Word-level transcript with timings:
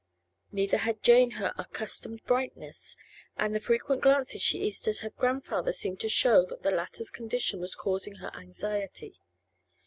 Neither 0.51 0.77
had 0.77 1.03
Jane 1.03 1.29
her 1.37 1.53
accustomed 1.59 2.23
brightness, 2.23 2.97
and 3.37 3.53
the 3.53 3.59
frequent 3.59 4.01
glances 4.01 4.41
she 4.41 4.63
east 4.63 4.87
at 4.87 4.97
her 5.05 5.11
grandfather 5.11 5.71
seemed 5.73 5.99
to 5.99 6.09
show 6.09 6.43
that 6.47 6.63
the 6.63 6.71
latter's 6.71 7.11
condition 7.11 7.59
was 7.61 7.75
causing 7.75 8.15
her 8.15 8.31
anxiety. 8.35 9.19